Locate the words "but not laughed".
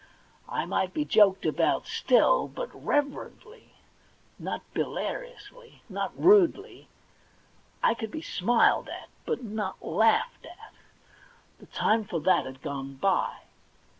9.27-10.47